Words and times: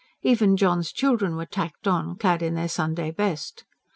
Even 0.23 0.57
John's 0.57 0.91
children 0.91 1.35
were 1.35 1.45
tacked 1.45 1.87
on, 1.87 2.15
clad 2.15 2.41
in 2.41 2.55
their 2.55 2.67
Sunday 2.67 3.11
best. 3.11 3.65